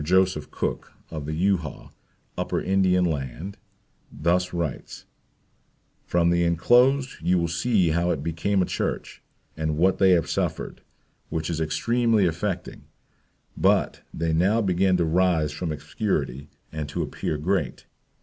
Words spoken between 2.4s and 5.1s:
Indian land, thus writes: